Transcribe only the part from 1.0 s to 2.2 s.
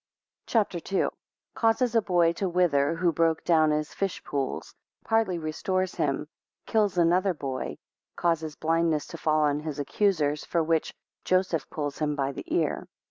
2 Causes a